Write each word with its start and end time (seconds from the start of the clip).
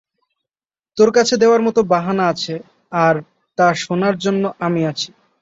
তোর 0.97 1.09
কাছে 1.11 1.33
দেওয়ার 1.37 1.61
মতো 1.63 1.79
বাহানা 1.91 2.23
আছে 2.31 2.55
আর 3.01 3.15
তা 3.57 3.67
শোনার 3.81 4.15
জন্য 4.17 4.43
আমি 4.65 4.81
আছি। 4.91 5.09